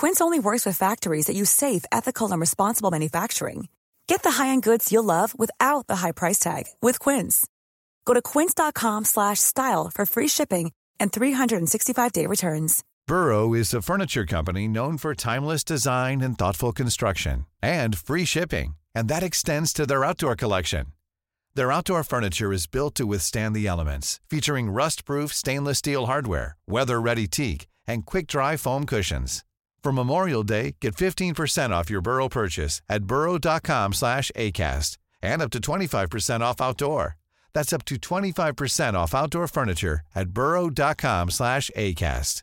[0.00, 3.68] Quince only works with factories that use safe, ethical, and responsible manufacturing.
[4.06, 7.46] Get the high-end goods you'll love without the high price tag with Quince.
[8.06, 12.82] Go to quince.com/style for free shipping and 365-day returns.
[13.06, 18.76] Burrow is a furniture company known for timeless design and thoughtful construction and free shipping,
[18.94, 20.84] and that extends to their outdoor collection.
[21.56, 27.26] Their outdoor furniture is built to withstand the elements, featuring rust-proof stainless steel hardware, weather-ready
[27.26, 29.44] teak, and quick-dry foam cushions.
[29.82, 35.50] For Memorial Day, get 15% off your Burrow purchase at burrow.com slash ACAST and up
[35.50, 37.16] to 25% off outdoor.
[37.54, 42.42] That's up to 25% off outdoor furniture at burrow.com slash ACAST.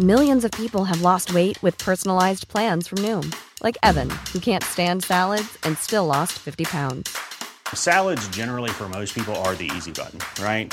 [0.00, 4.64] Millions of people have lost weight with personalized plans from Noom, like Evan, who can't
[4.64, 7.16] stand salads and still lost 50 pounds.
[7.74, 10.72] Salads, generally, for most people, are the easy button, right?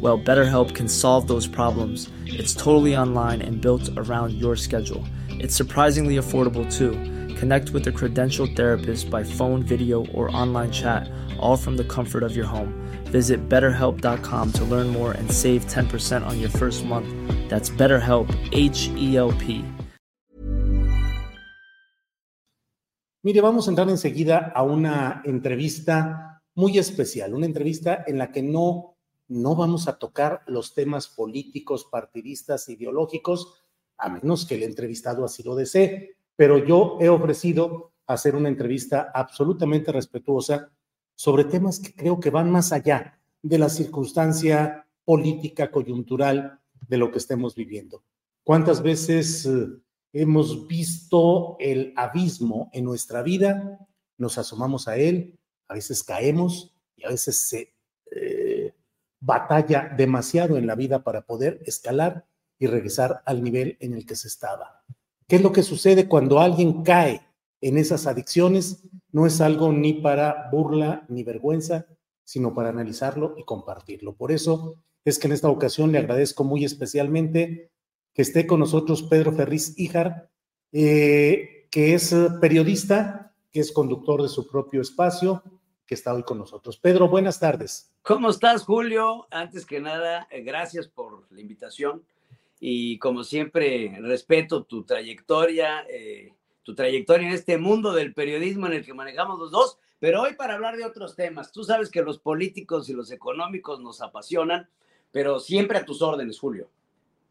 [0.00, 2.08] Well, BetterHelp can solve those problems.
[2.24, 5.06] It's totally online and built around your schedule.
[5.28, 6.92] It's surprisingly affordable too.
[7.36, 12.22] Connect with a credentialed therapist by phone, video, or online chat, all from the comfort
[12.22, 12.72] of your home.
[13.12, 17.08] Visit betterhelp.com to learn more and save 10% on your first month.
[17.50, 19.62] That's BetterHelp, H E L P.
[23.22, 28.42] Mire, vamos a entrar enseguida a una entrevista muy especial, una entrevista en la que
[28.42, 28.89] no,
[29.30, 33.62] no vamos a tocar los temas políticos, partidistas, ideológicos,
[33.96, 39.12] a menos que el entrevistado así lo desee, pero yo he ofrecido hacer una entrevista
[39.14, 40.72] absolutamente respetuosa
[41.14, 46.58] sobre temas que creo que van más allá de la circunstancia política coyuntural
[46.88, 48.02] de lo que estemos viviendo.
[48.42, 49.68] ¿Cuántas veces eh,
[50.12, 53.78] hemos visto el abismo en nuestra vida,
[54.18, 57.74] nos asomamos a él, a veces caemos y a veces se
[59.20, 62.24] batalla demasiado en la vida para poder escalar
[62.58, 64.82] y regresar al nivel en el que se estaba.
[65.26, 67.22] ¿Qué es lo que sucede cuando alguien cae
[67.60, 68.82] en esas adicciones?
[69.12, 71.86] No es algo ni para burla ni vergüenza,
[72.24, 74.14] sino para analizarlo y compartirlo.
[74.14, 77.70] Por eso es que en esta ocasión le agradezco muy especialmente
[78.12, 80.30] que esté con nosotros Pedro Ferriz Híjar,
[80.72, 85.42] eh, que es periodista, que es conductor de su propio espacio,
[85.90, 86.76] que está hoy con nosotros.
[86.76, 87.90] Pedro, buenas tardes.
[88.02, 89.26] ¿Cómo estás, Julio?
[89.28, 92.04] Antes que nada, eh, gracias por la invitación
[92.60, 98.74] y como siempre, respeto tu trayectoria, eh, tu trayectoria en este mundo del periodismo en
[98.74, 101.50] el que manejamos los dos, pero hoy para hablar de otros temas.
[101.50, 104.68] Tú sabes que los políticos y los económicos nos apasionan,
[105.10, 106.70] pero siempre a tus órdenes, Julio.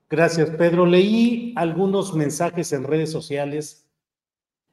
[0.09, 0.85] Gracias, Pedro.
[0.85, 3.87] Leí algunos mensajes en redes sociales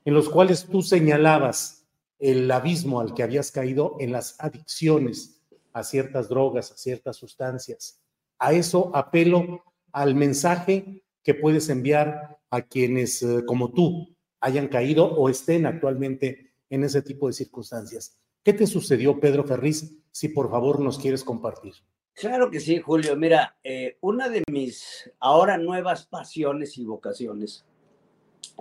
[0.04, 1.75] en los cuales tú señalabas
[2.18, 8.00] el abismo al que habías caído en las adicciones a ciertas drogas, a ciertas sustancias.
[8.38, 9.62] A eso apelo
[9.92, 16.52] al mensaje que puedes enviar a quienes eh, como tú hayan caído o estén actualmente
[16.70, 18.18] en ese tipo de circunstancias.
[18.42, 21.74] ¿Qué te sucedió, Pedro Ferriz, si por favor nos quieres compartir?
[22.14, 23.16] Claro que sí, Julio.
[23.16, 27.66] Mira, eh, una de mis ahora nuevas pasiones y vocaciones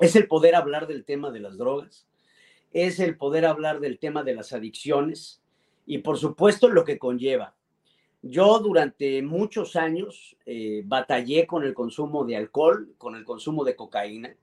[0.02, 2.08] es el poder hablar del tema de las drogas,
[2.76, 5.42] es el poder hablar del tema de las adicciones
[5.86, 7.56] y por supuesto lo que conlleva.
[8.22, 13.76] Yo durante muchos años eh, batallé con el consumo de alcohol, con el consumo de
[13.76, 14.36] cocaína.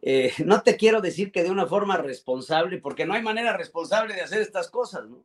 [0.00, 4.14] Eh, no te quiero decir que de una forma responsable, porque no hay manera responsable
[4.14, 5.24] de hacer estas cosas, ¿no?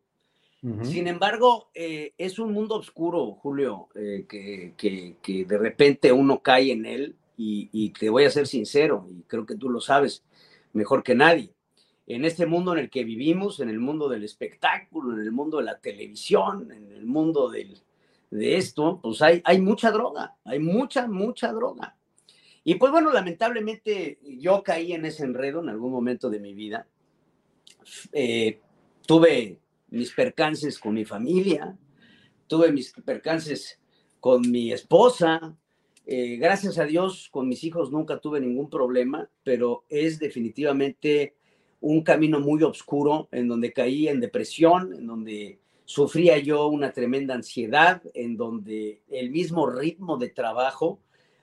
[0.83, 6.85] Sin embargo, eh, es un mundo oscuro, Julio, eh, que, de repente uno cae en
[6.85, 10.23] él y, te voy a ser sincero, y creo que tú lo sabes
[10.71, 11.51] mejor que nadie.
[12.05, 15.57] En este mundo en el que vivimos, en el mundo del espectáculo, en el mundo
[15.57, 17.81] de la televisión, en el mundo del,
[18.29, 21.95] de esto, pues hay, hay mucha droga, hay mucha, mucha droga.
[22.63, 26.87] Y pues bueno, lamentablemente yo caí en ese enredo en algún momento de mi vida.
[28.11, 28.59] Eh,
[29.05, 29.59] tuve
[29.89, 31.77] mis percances con mi familia,
[32.47, 33.79] tuve mis percances
[34.19, 35.55] con mi esposa.
[36.05, 41.35] Eh, gracias a Dios, con mis hijos nunca tuve ningún problema, pero es definitivamente
[41.83, 47.35] un camino muy oscuro en donde caí en depresión, en donde sufría yo una tremenda
[47.35, 50.99] ansiedad, en donde el mismo ritmo de trabajo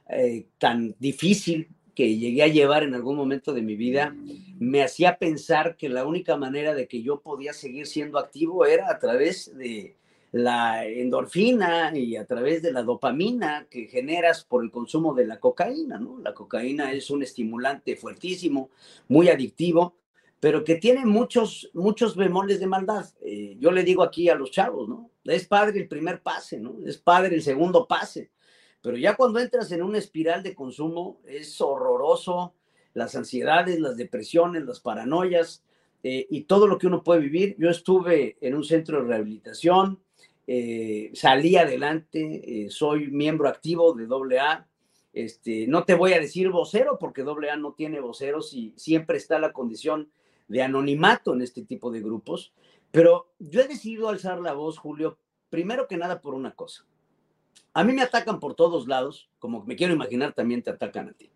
[0.08, 4.16] eh, tan difícil que llegué a llevar en algún momento de mi vida
[4.58, 8.90] me hacía pensar que la única manera de que yo podía seguir siendo activo era
[8.90, 9.96] a través de
[10.32, 15.38] la endorfina y a través de la dopamina que generas por el consumo de la
[15.38, 16.19] cocaína, ¿no?
[16.19, 18.70] La cocaína es un estimulante fuertísimo,
[19.08, 19.96] muy adictivo,
[20.40, 23.04] pero que tiene muchos, muchos bemoles de maldad.
[23.20, 25.10] Eh, yo le digo aquí a los chavos, ¿no?
[25.25, 26.78] Es padre el primer pase, ¿no?
[26.87, 28.31] Es padre el segundo pase.
[28.81, 32.54] Pero ya cuando entras en una espiral de consumo, es horroroso
[32.94, 35.62] las ansiedades, las depresiones, las paranoias
[36.02, 37.54] eh, y todo lo que uno puede vivir.
[37.58, 40.00] Yo estuve en un centro de rehabilitación,
[40.46, 44.66] eh, salí adelante, soy miembro activo de AA.
[45.12, 49.38] Este, no te voy a decir vocero porque AA no tiene voceros y siempre está
[49.38, 50.10] la condición
[50.50, 52.52] de anonimato en este tipo de grupos,
[52.91, 55.17] pero yo he decidido alzar la voz, Julio,
[55.49, 56.85] primero que nada por una cosa.
[57.73, 61.12] A mí me atacan por todos lados, como me quiero imaginar también te atacan a
[61.12, 61.31] ti.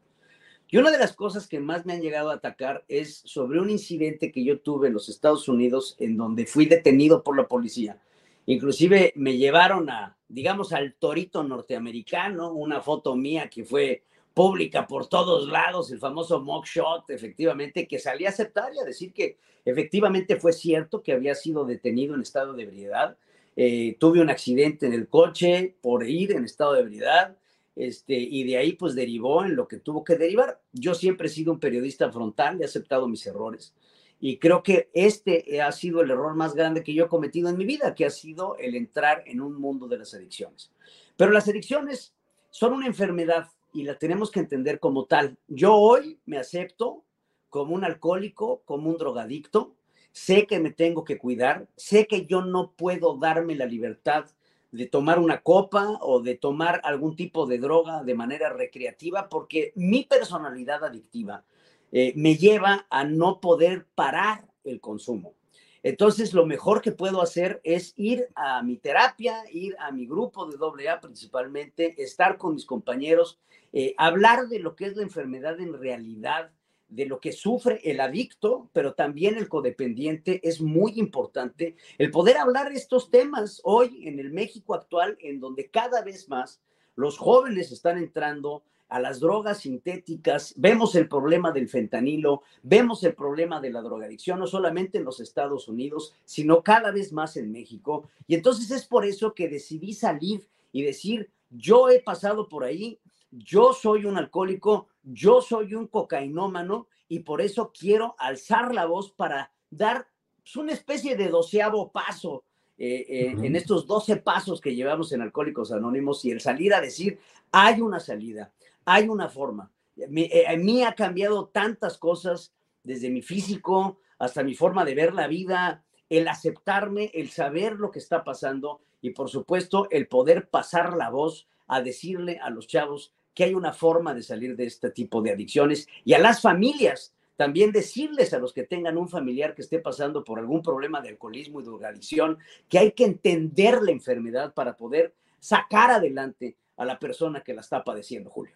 [0.69, 3.71] Y una de las cosas que más me han llegado a atacar es sobre un
[3.71, 8.01] incidente que yo tuve en los Estados Unidos en donde fui detenido por la policía.
[8.47, 14.03] Inclusive me llevaron a, digamos, al torito norteamericano, una foto mía que fue
[14.35, 18.85] pública por todos lados, el famoso mock shot, efectivamente, que salía a aceptar y a
[18.85, 23.17] decir que efectivamente fue cierto que había sido detenido en estado de ebriedad.
[23.57, 27.37] Eh, tuve un accidente en el coche por ir en estado de ebriedad,
[27.77, 30.61] este, y de ahí pues derivó en lo que tuvo que derivar.
[30.73, 33.73] Yo siempre he sido un periodista frontal, he aceptado mis errores,
[34.21, 37.57] y creo que este ha sido el error más grande que yo he cometido en
[37.57, 40.73] mi vida, que ha sido el entrar en un mundo de las adicciones.
[41.17, 42.15] Pero las adicciones
[42.51, 45.37] son una enfermedad y la tenemos que entender como tal.
[45.49, 47.05] Yo hoy me acepto
[47.51, 49.75] como un alcohólico, como un drogadicto,
[50.13, 54.27] sé que me tengo que cuidar, sé que yo no puedo darme la libertad
[54.71, 59.73] de tomar una copa o de tomar algún tipo de droga de manera recreativa porque
[59.75, 61.45] mi personalidad adictiva
[61.93, 65.35] eh, me lleva a no poder parar el consumo.
[65.85, 70.47] Entonces, lo mejor que puedo hacer es ir a mi terapia, ir a mi grupo
[70.47, 73.39] de AA principalmente, estar con mis compañeros,
[73.71, 76.51] eh, hablar de lo que es la enfermedad en realidad,
[76.89, 81.77] de lo que sufre el adicto, pero también el codependiente, es muy importante.
[81.99, 86.63] El poder hablar estos temas hoy en el México actual, en donde cada vez más
[86.97, 93.15] los jóvenes están entrando a las drogas sintéticas, vemos el problema del fentanilo, vemos el
[93.15, 97.51] problema de la drogadicción, no solamente en los Estados Unidos, sino cada vez más en
[97.51, 98.09] México.
[98.27, 103.01] Y entonces es por eso que decidí salir y decir, yo he pasado por ahí,
[103.31, 109.11] yo soy un alcohólico, yo soy un cocainómano y por eso quiero alzar la voz
[109.11, 110.07] para dar
[110.43, 112.45] pues, una especie de doceavo paso
[112.77, 116.81] eh, eh, en estos doce pasos que llevamos en Alcohólicos Anónimos y el salir a
[116.81, 117.21] decir,
[117.53, 118.53] hay una salida
[118.85, 119.71] hay una forma.
[119.97, 125.15] Eh, a mí ha cambiado tantas cosas, desde mi físico hasta mi forma de ver
[125.15, 130.49] la vida, el aceptarme, el saber lo que está pasando y por supuesto el poder
[130.49, 134.67] pasar la voz a decirle a los chavos que hay una forma de salir de
[134.67, 139.09] este tipo de adicciones y a las familias también decirles a los que tengan un
[139.09, 143.83] familiar que esté pasando por algún problema de alcoholismo y drogadicción que hay que entender
[143.83, 148.55] la enfermedad para poder sacar adelante a la persona que la está padeciendo, Julio.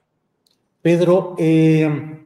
[0.88, 2.25] Pedro, eh,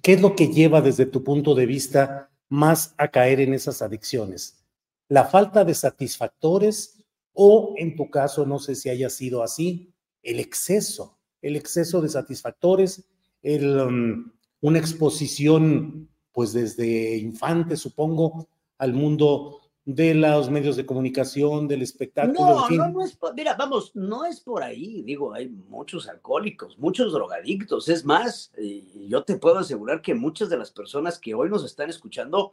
[0.00, 3.82] ¿qué es lo que lleva desde tu punto de vista más a caer en esas
[3.82, 4.64] adicciones?
[5.08, 9.92] ¿La falta de satisfactores o en tu caso, no sé si haya sido así,
[10.22, 13.04] el exceso, el exceso de satisfactores,
[13.42, 14.30] um,
[14.60, 22.40] una exposición pues desde infante, supongo, al mundo de los medios de comunicación, del espectáculo.
[22.40, 27.12] No, no, no es, mira, vamos, no es por ahí, digo, hay muchos alcohólicos, muchos
[27.12, 28.50] drogadictos, es más,
[29.08, 32.52] yo te puedo asegurar que muchas de las personas que hoy nos están escuchando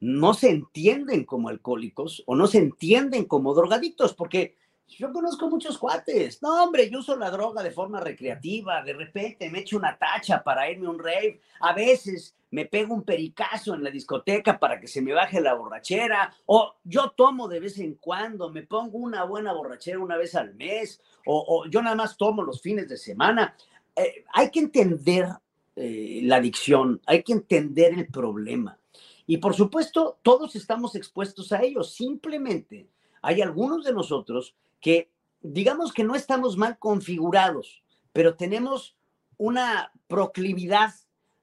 [0.00, 4.54] no se entienden como alcohólicos o no se entienden como drogadictos, porque
[4.88, 6.42] yo conozco muchos cuates.
[6.42, 8.82] No, hombre, yo uso la droga de forma recreativa.
[8.82, 11.40] De repente me echo una tacha para irme a un rave.
[11.60, 15.54] A veces me pego un pericazo en la discoteca para que se me baje la
[15.54, 16.34] borrachera.
[16.46, 20.54] O yo tomo de vez en cuando, me pongo una buena borrachera una vez al
[20.54, 21.00] mes.
[21.26, 23.54] O, yo nada más tomo los fines de semana.
[23.96, 25.28] eh, hay que entender
[25.74, 28.78] eh, la adicción, hay que entender el problema.
[29.26, 31.82] Y por supuesto, todos estamos expuestos a ello.
[31.82, 32.88] Simplemente
[33.20, 38.96] hay algunos de nosotros que, digamos que no estamos mal configurados, pero tenemos
[39.36, 40.94] una proclividad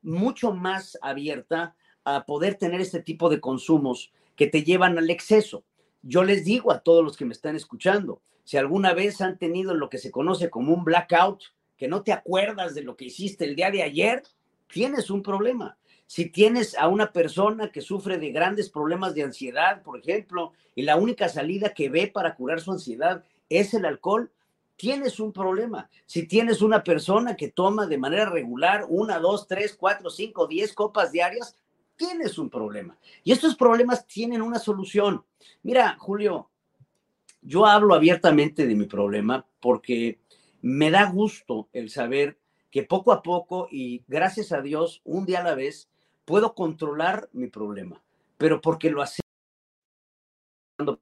[0.02, 5.64] mucho más abierta a poder tener este tipo de consumos que te llevan al exceso.
[6.02, 9.74] Yo les digo a todos los que me están escuchando, si alguna vez han tenido
[9.74, 11.44] lo que se conoce como un blackout,
[11.78, 14.24] que no te acuerdas de lo que hiciste el día de ayer,
[14.74, 15.78] tienes un problema.
[16.08, 20.82] Si tienes a una persona que sufre de grandes problemas de ansiedad, por ejemplo, y
[20.82, 24.32] la única salida que ve para curar su ansiedad es el alcohol,
[24.76, 25.90] tienes un problema.
[26.08, 30.74] Si tienes una persona que toma de manera regular una, dos, tres, cuatro, cinco, diez
[30.74, 31.56] copas diarias,
[31.96, 32.98] tienes un problema.
[33.24, 35.24] Y estos problemas tienen una solución.
[35.62, 36.50] Mira, Julio,
[37.42, 40.20] yo hablo abiertamente de mi problema porque
[40.62, 42.40] me da gusto el saber
[42.74, 45.92] que poco a poco y gracias a Dios, un día a la vez,
[46.26, 48.02] puedo controlar mi problema,
[48.40, 49.22] pero porque lo hace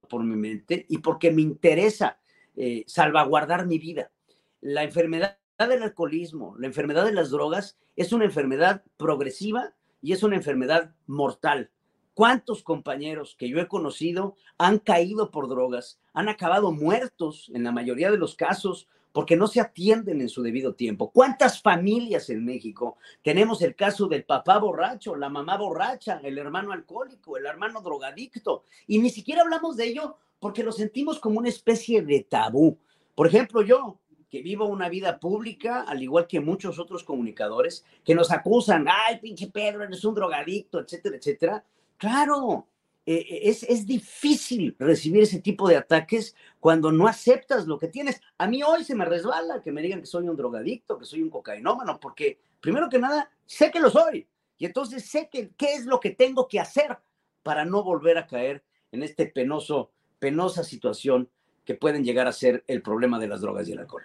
[0.09, 2.19] por mi mente y porque me interesa
[2.57, 4.11] eh, salvaguardar mi vida.
[4.59, 10.23] La enfermedad del alcoholismo, la enfermedad de las drogas, es una enfermedad progresiva y es
[10.23, 11.71] una enfermedad mortal.
[12.13, 17.71] ¿Cuántos compañeros que yo he conocido han caído por drogas, han acabado muertos en la
[17.71, 21.11] mayoría de los casos porque no se atienden en su debido tiempo.
[21.11, 26.71] ¿Cuántas familias en México tenemos el caso del papá borracho, la mamá borracha, el hermano
[26.71, 28.63] alcohólico, el hermano drogadicto?
[28.87, 32.77] Y ni siquiera hablamos de ello porque lo sentimos como una especie de tabú.
[33.15, 33.99] Por ejemplo, yo,
[34.29, 39.19] que vivo una vida pública, al igual que muchos otros comunicadores, que nos acusan, ay,
[39.19, 41.65] pinche Pedro, eres un drogadicto, etcétera, etcétera.
[41.97, 42.67] Claro,
[43.05, 47.87] eh, eh, es, es, difícil recibir ese tipo de ataques cuando no aceptas lo que
[47.87, 48.21] tienes.
[48.37, 51.23] A mí hoy se me resbala que me digan que soy un drogadicto, que soy
[51.23, 54.27] un cocainómano, porque primero que nada, sé que lo soy.
[54.57, 56.99] Y entonces sé que, qué es lo que tengo que hacer
[57.41, 61.27] para no volver a caer en este penoso, penosa situación
[61.65, 64.03] que pueden llegar a ser el problema de las drogas y el alcohol.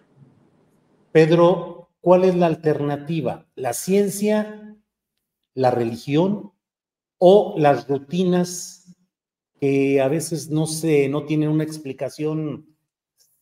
[1.13, 3.47] Pedro, ¿cuál es la alternativa?
[3.55, 4.77] ¿La ciencia,
[5.53, 6.53] la religión
[7.19, 8.76] o las rutinas
[9.61, 12.67] que a veces no se, no tienen una explicación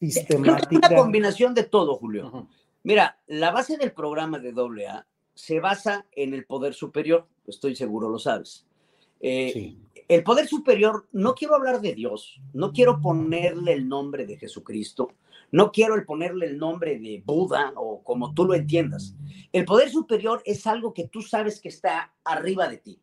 [0.00, 0.88] sistemática?
[0.88, 2.48] Una combinación de todo, Julio.
[2.82, 8.08] Mira, la base del programa de AA se basa en el poder superior, estoy seguro
[8.08, 8.66] lo sabes.
[9.20, 9.76] Eh,
[10.08, 15.12] el poder superior, no quiero hablar de Dios, no quiero ponerle el nombre de Jesucristo,
[15.50, 19.14] no quiero el ponerle el nombre de Buda o como tú lo entiendas.
[19.52, 23.00] El poder superior es algo que tú sabes que está arriba de ti.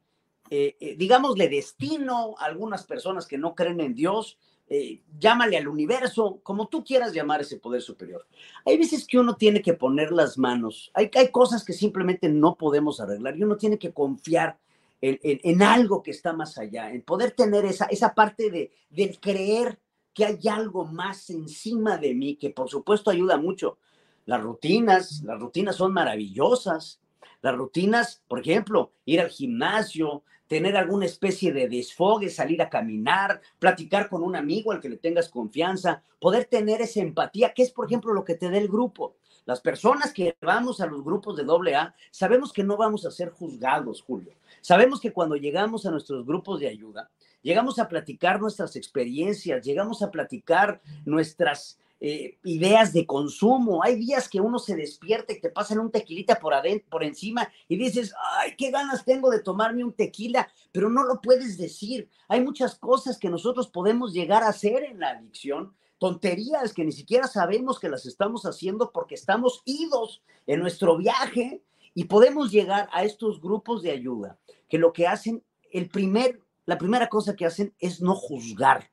[0.53, 6.41] Eh, eh, digámosle destino algunas personas que no creen en Dios, eh, llámale al universo,
[6.43, 8.27] como tú quieras llamar ese poder superior.
[8.65, 12.57] Hay veces que uno tiene que poner las manos, hay, hay cosas que simplemente no
[12.57, 14.59] podemos arreglar y uno tiene que confiar
[14.99, 19.21] en, en, algo que está más allá, en poder tener esa, esa parte de, del
[19.21, 19.79] creer
[20.13, 23.77] que hay algo más encima de mí, que por supuesto ayuda mucho.
[24.25, 26.99] Las rutinas, las rutinas son maravillosas.
[27.41, 33.39] Las rutinas, por ejemplo, ir al gimnasio, tener alguna especie de desfogue, salir a caminar,
[33.57, 37.71] platicar con un amigo al que le tengas confianza, poder tener esa empatía, que es,
[37.71, 39.15] por ejemplo, lo que te da el grupo.
[39.45, 43.29] Las personas que vamos a los grupos de AA, sabemos que no vamos a ser
[43.29, 44.33] juzgados, Julio.
[44.59, 47.09] Sabemos que cuando llegamos a nuestros grupos de ayuda,
[47.41, 53.83] llegamos a platicar nuestras experiencias, llegamos a platicar nuestras eh, ideas de consumo.
[53.83, 56.53] Hay días que uno se despierta y te pasan un tequilita por
[56.89, 61.21] por encima y dices, ay, qué ganas tengo de tomarme un tequila, pero no lo
[61.21, 62.09] puedes decir.
[62.27, 66.91] Hay muchas cosas que nosotros podemos llegar a hacer en la adicción, tonterías que ni
[66.91, 71.61] siquiera sabemos que las estamos haciendo porque estamos idos en nuestro viaje
[71.93, 76.79] y podemos llegar a estos grupos de ayuda que lo que hacen, el primer, la
[76.79, 78.89] primera cosa que hacen es no juzgar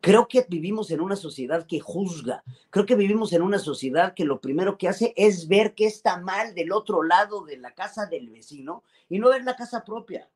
[0.00, 2.42] Creo que vivimos en una sociedad que juzga.
[2.70, 6.18] Creo que vivimos en una sociedad que lo primero que hace es ver qué está
[6.18, 10.30] mal del otro lado de la casa del vecino y no ver la casa propia.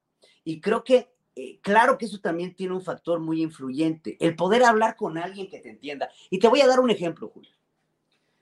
[0.45, 4.65] Y creo que, eh, claro que eso también tiene un factor muy influyente, el poder
[4.65, 6.11] hablar con alguien que te entienda.
[6.29, 7.55] Y te voy a dar un ejemplo, Julio.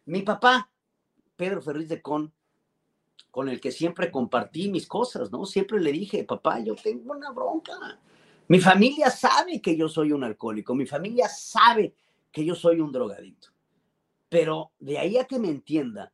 [0.07, 0.69] Mi papá,
[1.37, 2.33] Pedro Ferriz de Con,
[3.31, 5.47] con el que siempre compartí mis cosas, ¿no?
[5.47, 7.73] Siempre le dije, papá, yo tengo una bronca
[8.49, 11.95] mi familia sabe que yo soy un alcohólico, mi familia sabe
[12.31, 13.49] que yo soy un drogadicto.
[14.29, 16.13] Pero de ahí a que me entienda,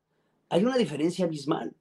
[0.48, 1.74] hay una diferencia abismal.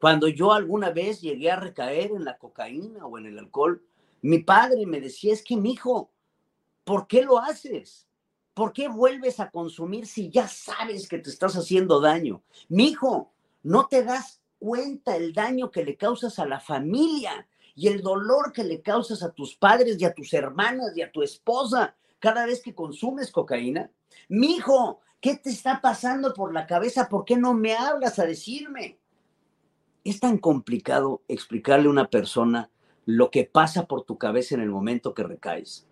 [0.00, 3.82] Cuando yo alguna vez llegué a recaer en la cocaína o en el alcohol,
[4.22, 6.10] mi padre me decía, es que mi hijo,
[6.84, 8.08] ¿por qué lo haces?
[8.52, 12.42] ¿Por qué vuelves a consumir si ya sabes que te estás haciendo daño?
[12.68, 17.88] Mi hijo, no te das cuenta el daño que le causas a la familia y
[17.88, 21.22] el dolor que le causas a tus padres y a tus hermanas y a tu
[21.22, 23.90] esposa cada vez que consumes cocaína.
[24.28, 27.08] Mijo, ¿qué te está pasando por la cabeza?
[27.08, 28.98] ¿Por qué no me hablas a decirme?
[30.04, 32.70] Es tan complicado explicarle a una persona
[33.06, 35.86] lo que pasa por tu cabeza en el momento que recaes.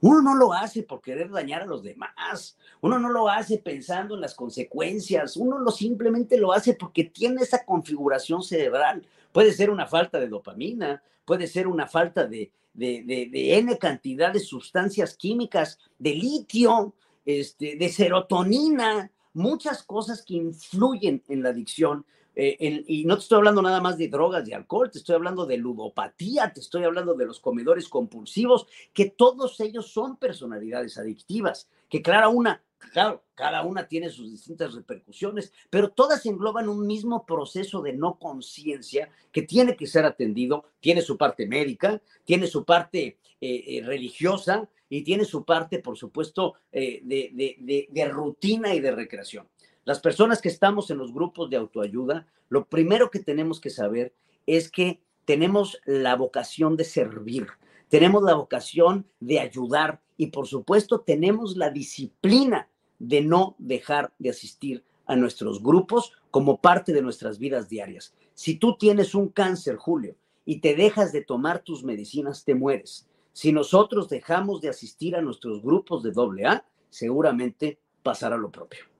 [0.00, 2.56] Uno no lo hace por querer dañar a los demás.
[2.80, 5.36] Uno no lo hace pensando en las consecuencias.
[5.36, 9.06] Uno lo simplemente lo hace porque tiene esa configuración cerebral.
[9.32, 15.16] Puede ser una falta de dopamina, puede ser una falta de, N cantidad de sustancias
[15.16, 22.06] químicas, de litio, este, de serotonina, muchas cosas que influyen en la adicción
[22.38, 25.46] eh, y no te estoy hablando nada más de drogas, de alcohol, te estoy hablando
[25.46, 31.70] de ludopatía, te estoy hablando de los comedores compulsivos, que todos ellos son personalidades adictivas,
[31.88, 32.62] que claro, una,
[32.92, 38.18] claro, cada una tiene sus distintas repercusiones, pero todas engloban un mismo proceso de no
[38.18, 43.82] conciencia que tiene que ser atendido, tiene su parte médica, tiene su parte eh, eh,
[43.82, 49.48] religiosa y tiene su parte, por supuesto, de rutina y de recreación.
[49.86, 54.12] Las personas que estamos en los grupos de autoayuda, lo primero que tenemos que saber
[54.44, 57.46] es que tenemos la vocación de servir,
[57.88, 64.30] tenemos la vocación de ayudar y por supuesto tenemos la disciplina de no dejar de
[64.30, 68.12] asistir a nuestros grupos como parte de nuestras vidas diarias.
[68.34, 73.06] Si tú tienes un cáncer, Julio, y te dejas de tomar tus medicinas, te mueres.
[73.32, 76.10] Si nosotros dejamos de asistir a nuestros grupos de
[76.44, 78.95] AA, seguramente pasará lo propio.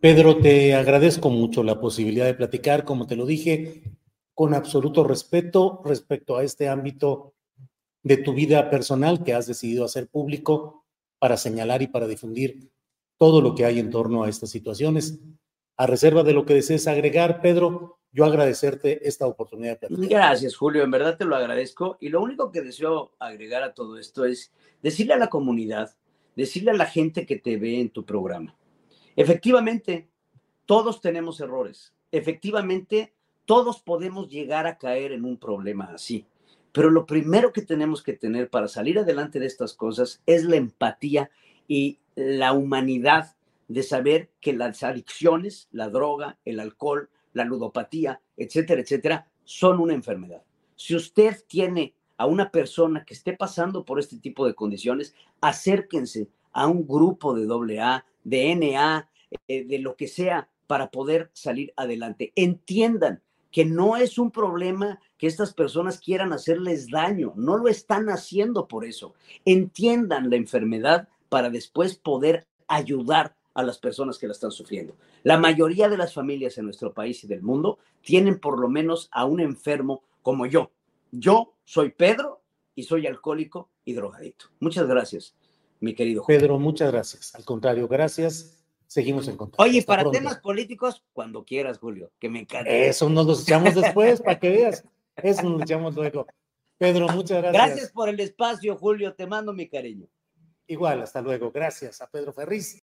[0.00, 3.82] Pedro, te agradezco mucho la posibilidad de platicar, como te lo dije,
[4.34, 7.34] con absoluto respeto respecto a este ámbito
[8.02, 10.84] de tu vida personal que has decidido hacer público
[11.18, 12.70] para señalar y para difundir
[13.18, 15.18] todo lo que hay en torno a estas situaciones.
[15.76, 19.80] A reserva de lo que desees agregar, Pedro, yo agradecerte esta oportunidad.
[19.80, 20.08] De platicar.
[20.08, 21.96] Gracias, Julio, en verdad te lo agradezco.
[22.00, 25.94] Y lo único que deseo agregar a todo esto es decirle a la comunidad,
[26.34, 28.54] decirle a la gente que te ve en tu programa,
[29.16, 30.08] Efectivamente,
[30.66, 31.94] todos tenemos errores.
[32.12, 33.14] Efectivamente,
[33.46, 36.26] todos podemos llegar a caer en un problema así.
[36.72, 40.56] Pero lo primero que tenemos que tener para salir adelante de estas cosas es la
[40.56, 41.30] empatía
[41.66, 43.34] y la humanidad
[43.68, 49.94] de saber que las adicciones, la droga, el alcohol, la ludopatía, etcétera, etcétera, son una
[49.94, 50.42] enfermedad.
[50.76, 56.28] Si usted tiene a una persona que esté pasando por este tipo de condiciones, acérquense
[56.52, 59.08] a un grupo de AA, de NA,
[59.46, 62.32] eh, de lo que sea, para poder salir adelante.
[62.34, 68.08] Entiendan que no es un problema que estas personas quieran hacerles daño, no lo están
[68.10, 69.14] haciendo por eso.
[69.44, 74.96] Entiendan la enfermedad para después poder ayudar a las personas que la están sufriendo.
[75.22, 79.08] La mayoría de las familias en nuestro país y del mundo tienen por lo menos
[79.12, 80.72] a un enfermo como yo.
[81.12, 82.42] Yo soy Pedro
[82.74, 84.46] y soy alcohólico y drogadito.
[84.58, 85.36] Muchas gracias
[85.80, 87.34] mi querido Pedro, muchas gracias.
[87.34, 88.64] Al contrario, gracias.
[88.86, 89.62] Seguimos en contacto.
[89.62, 92.70] Oye, para temas políticos, cuando quieras, Julio, que me encanta.
[92.70, 94.84] Eso nos los echamos después, para que veas.
[95.16, 96.26] Eso nos lo echamos luego.
[96.78, 97.66] Pedro, muchas gracias.
[97.66, 99.14] Gracias por el espacio, Julio.
[99.14, 100.06] Te mando mi cariño.
[100.66, 101.50] Igual, hasta luego.
[101.50, 102.84] Gracias a Pedro Ferriz.